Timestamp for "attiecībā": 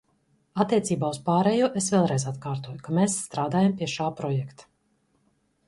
0.63-1.09